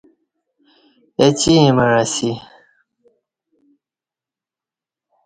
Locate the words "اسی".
2.01-2.31